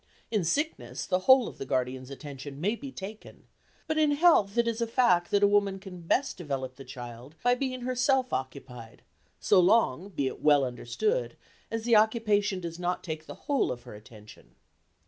[0.31, 3.43] In sickness the whole of the guardian's attention may be taken,
[3.85, 7.35] but in health it is a fact that a woman can best develop the child
[7.43, 9.03] by being herself occupied,
[9.39, 11.37] so long, be it well understood,
[11.69, 14.55] as the occupation does not take the whole of her attention.